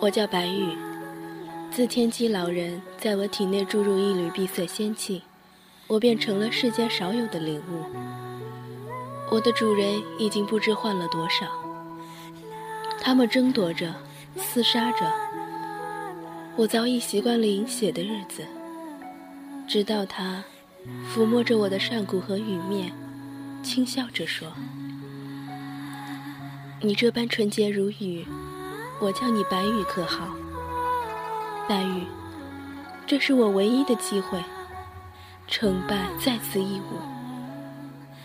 [0.00, 0.76] 我叫白玉，
[1.70, 5.22] 自天机老人在我体内注入一缕碧色仙气，
[5.86, 7.84] 我便成了世间少有的灵物。
[9.30, 11.46] 我的主人已经不知换了多少，
[13.00, 13.94] 他们争夺着，
[14.36, 15.12] 厮杀着。
[16.56, 18.44] 我早已习惯了饮血的日子，
[19.66, 20.42] 直到他
[21.12, 22.92] 抚摸着我的上骨和羽面，
[23.62, 24.52] 轻笑着说
[26.82, 28.26] ：“你这般纯洁如玉。”
[29.00, 30.26] 我叫你白羽可好？
[31.68, 32.02] 白羽，
[33.06, 34.42] 这是我唯一的机会，
[35.46, 36.98] 成败在此一舞。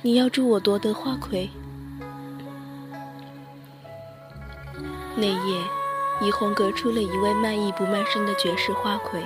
[0.01, 1.47] 你要助我夺得花魁。
[5.15, 5.61] 那夜，
[6.21, 9.21] 怡红阁出了一位卖艺不卖身的绝世花魁。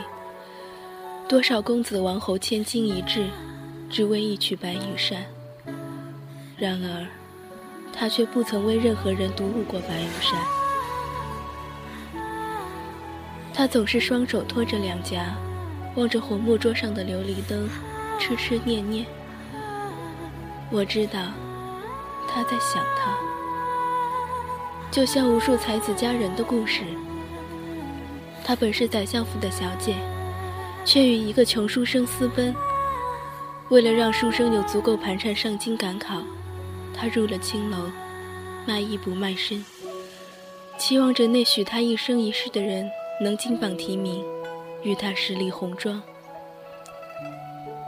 [1.27, 3.27] 多少公子王侯千金一掷，
[3.89, 5.25] 只为一曲白羽扇。
[6.57, 7.07] 然而，
[7.93, 10.39] 他却不曾为任何人独舞过白羽扇。
[13.53, 15.35] 他总是双手托着两颊，
[15.95, 17.69] 望着红木桌上的琉璃灯，
[18.19, 19.05] 痴痴念念。
[20.69, 21.19] 我知道，
[22.27, 23.17] 他在想他，
[24.91, 26.81] 就像无数才子佳人的故事。
[28.43, 29.95] 她本是宰相府的小姐，
[30.85, 32.53] 却与一个穷书生私奔。
[33.69, 36.21] 为了让书生有足够盘缠上京赶考，
[36.93, 37.77] 她入了青楼，
[38.65, 39.63] 卖艺不卖身，
[40.77, 42.89] 期望着那许她一生一世的人。
[43.19, 44.23] 能金榜题名，
[44.83, 45.99] 与他十里红妆。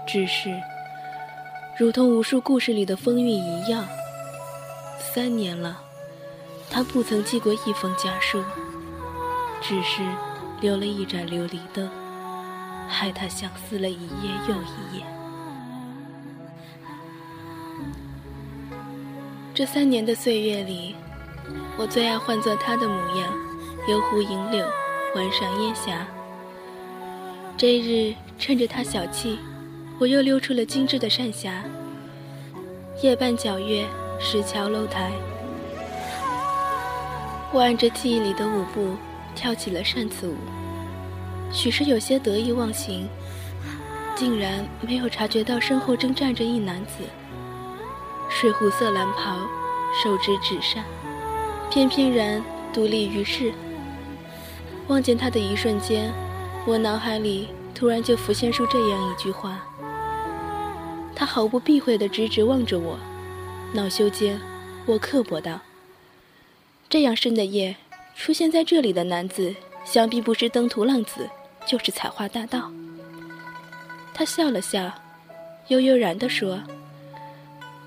[0.08, 0.50] 只是，
[1.78, 3.88] 如同无数故事里的风韵一样，
[4.98, 5.80] 三年了，
[6.70, 8.44] 他不曾寄过一封家书，
[9.62, 10.02] 只是
[10.62, 11.90] 留了一盏琉璃灯，
[12.88, 15.04] 害他相思了一夜又一夜。
[19.54, 20.96] 这三年的岁月里，
[21.78, 23.34] 我最爱换作他的模样，
[23.88, 24.66] 游湖饮柳。
[25.16, 26.06] 晚上烟霞，
[27.58, 29.40] 这日趁着他小憩，
[29.98, 31.64] 我又溜出了精致的扇匣。
[33.02, 33.88] 夜半皎月，
[34.20, 35.12] 石桥楼台，
[37.52, 38.96] 我按着记忆里的舞步
[39.36, 40.36] 跳起了扇子舞，
[41.52, 43.10] 许是有些得意忘形，
[44.16, 47.04] 竟然没有察觉到身后正站着一男子，
[48.30, 49.40] 水湖色蓝袍，
[50.04, 50.84] 手执纸扇，
[51.72, 53.52] 翩翩然独立于世。
[54.88, 56.14] 望见他的一瞬间，
[56.66, 59.60] 我脑海里突然就浮现出这样一句话。
[61.16, 63.00] 他毫不避讳地直直望着我，
[63.74, 64.40] 恼羞间，
[64.86, 65.60] 我刻薄道
[66.90, 67.76] ：“这样深的夜，
[68.16, 69.56] 出现在这里的男子，
[69.86, 71.30] 想必不是登徒浪子，
[71.66, 72.72] 就是采花大盗。”
[74.14, 74.92] 他笑了笑，
[75.68, 76.62] 悠悠然地说：“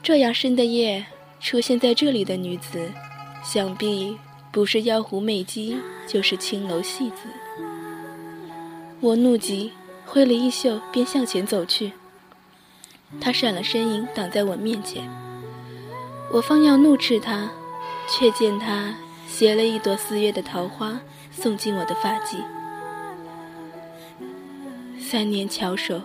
[0.02, 1.04] 这样深的夜，
[1.40, 2.90] 出现在这里的女子，
[3.44, 4.16] 想必……”
[4.52, 7.22] 不是妖狐媚姬，就是青楼戏子。
[9.00, 9.72] 我怒极，
[10.04, 11.90] 挥了衣袖，便向前走去。
[13.18, 15.08] 他闪了身影，挡在我面前。
[16.30, 17.50] 我方要怒斥他，
[18.08, 18.94] 却见他
[19.26, 22.42] 携了一朵四月的桃花送进我的发髻。
[25.00, 26.00] 三年巧手，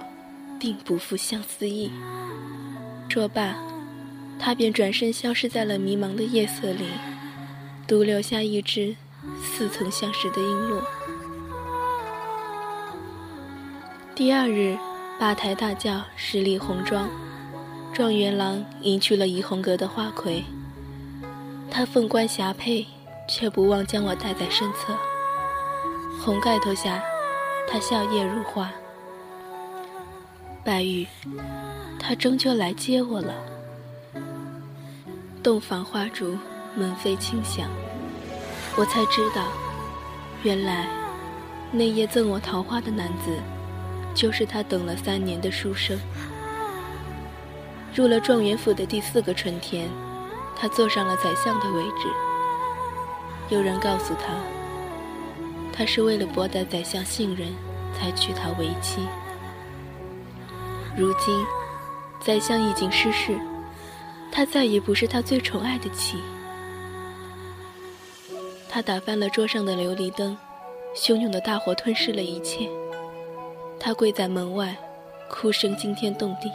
[0.59, 1.91] 定不负相思意。
[3.09, 3.55] 说罢，
[4.37, 6.85] 他便转身消失在了迷茫的夜色里。
[7.87, 8.93] 独留下一只
[9.41, 10.81] 似曾相识的璎珞。
[14.13, 14.77] 第二日，
[15.17, 17.09] 八抬大轿，十里红妆，
[17.93, 20.43] 状元郎迎去了怡红阁的花魁。
[21.69, 22.87] 他凤冠霞帔，
[23.27, 24.95] 却不忘将我带在身侧。
[26.23, 27.01] 红盖头下，
[27.67, 28.71] 他笑靥如花。
[30.63, 31.07] 白玉，
[31.99, 33.33] 他终究来接我了。
[35.41, 36.37] 洞房花烛。
[36.75, 37.67] 门扉轻响，
[38.75, 39.47] 我才知道，
[40.43, 40.87] 原来
[41.71, 43.35] 那夜赠我桃花的男子，
[44.13, 45.97] 就是他等了三年的书生。
[47.95, 49.89] 入了状元府的第四个春天，
[50.59, 52.11] 他坐上了宰相的位置。
[53.49, 54.33] 有人告诉他，
[55.71, 57.47] 他是为了博得宰相信任，
[57.93, 59.07] 才娶她为妻。
[60.97, 61.45] 如今，
[62.19, 63.39] 宰相已经失势，
[64.31, 66.17] 她再也不是他最宠爱的妻。
[68.69, 70.37] 他打翻了桌上的琉璃灯，
[70.95, 72.69] 汹涌的大火吞噬了一切。
[73.79, 74.75] 他跪在门外，
[75.29, 76.51] 哭声惊天动地。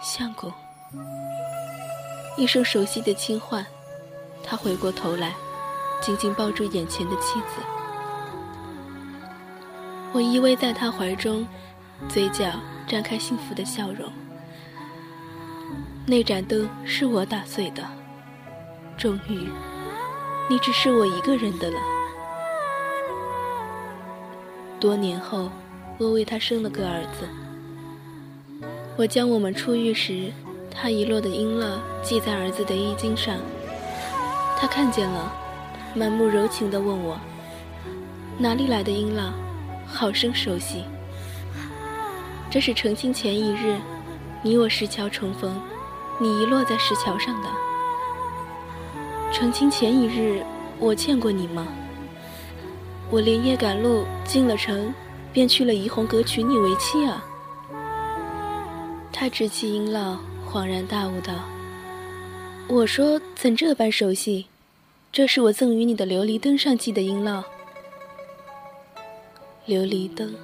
[0.00, 0.52] 相公，
[2.36, 3.64] 一声熟悉的轻唤，
[4.42, 5.34] 他回过头来，
[6.00, 7.60] 紧紧抱住眼前的妻子。
[10.12, 11.46] 我依偎在他怀中，
[12.08, 12.46] 嘴角
[12.88, 14.10] 绽开幸福的笑容。
[16.06, 17.82] 那盏灯是我打碎的，
[18.96, 19.48] 终于，
[20.48, 21.78] 你只是我一个人的了。
[24.80, 25.50] 多年后，
[25.98, 27.28] 我为他生了个儿子。
[28.96, 30.32] 我将我们出狱时
[30.74, 33.36] 他遗落的璎珞系在儿子的衣襟上，
[34.58, 35.32] 他看见了，
[35.94, 37.16] 满目柔情地问我
[38.38, 39.30] ：“哪里来的璎珞？
[39.86, 40.84] 好生熟悉。”
[42.50, 43.78] 这是成亲前一日，
[44.42, 45.60] 你我石桥重逢，
[46.18, 47.48] 你遗落在石桥上的。
[49.32, 50.44] 成亲前一日，
[50.78, 51.68] 我见过你吗？
[53.10, 54.92] 我连夜赶路进了城，
[55.32, 57.24] 便去了怡红阁娶你为妻啊。
[59.12, 60.16] 他执起璎珞，
[60.52, 61.48] 恍然大悟道
[62.68, 64.44] ：“我说怎这般熟悉？
[65.10, 67.42] 这是我赠予你的琉璃灯上系的璎珞。
[69.66, 70.34] 琉璃灯，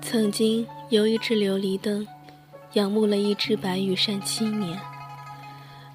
[0.00, 2.08] 曾经有一只琉璃灯，
[2.72, 4.80] 仰慕了一只白羽扇七年，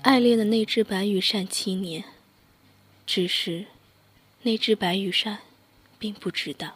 [0.03, 2.03] 爱恋的那只白羽扇七年，
[3.07, 3.65] 只是
[4.43, 5.39] 那只白羽扇
[5.97, 6.73] 并不知道。”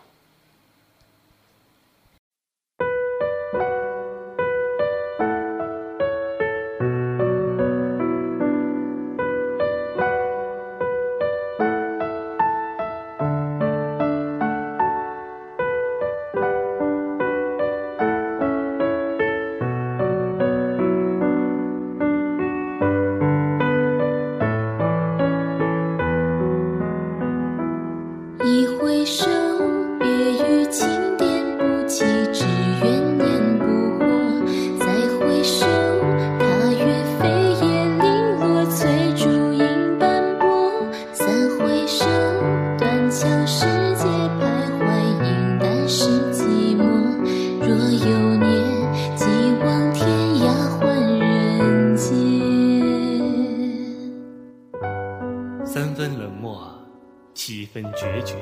[58.23, 58.35] 决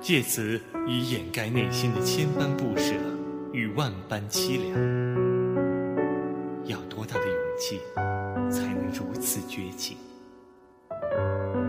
[0.00, 2.92] 借此以掩盖内心的千般不舍
[3.52, 4.74] 与万般凄凉。
[6.64, 7.80] 要多大的勇气，
[8.50, 9.96] 才能如此绝情？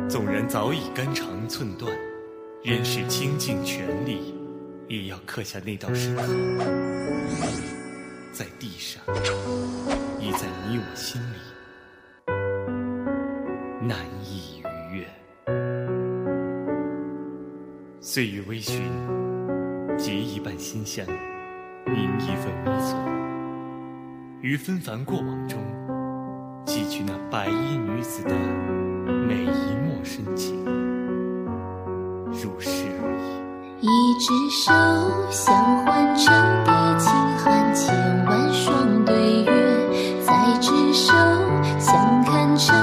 [0.10, 1.92] 纵然早已肝肠寸断，
[2.63, 4.34] 仍是倾尽全力，
[4.88, 6.24] 也要刻下那道深刻，
[8.31, 9.01] 在地上，
[10.19, 11.37] 亦在你我心里，
[18.18, 18.81] 岁月微醺，
[19.96, 21.06] 结一半馨香，
[21.86, 22.98] 凝一份微错。
[24.42, 25.60] 于纷繁过往中，
[26.66, 28.34] 汲取那白衣女子的
[29.28, 30.66] 每一抹深情，
[32.31, 33.86] 如诗而已。
[33.86, 33.88] 一
[34.20, 34.74] 只手
[35.30, 36.34] 相换成
[36.66, 39.52] 叠轻寒，千万双对月，
[40.25, 41.13] 再执手
[41.78, 42.75] 相看成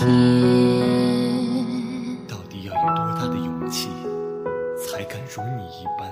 [0.00, 0.08] 天。
[2.26, 3.90] 到底要有多大的勇气，
[4.78, 6.10] 才敢如你一般，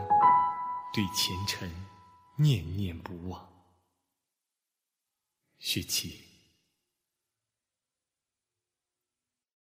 [0.93, 1.71] 对前尘
[2.37, 3.49] 念念不忘？
[5.59, 6.28] 雪琪。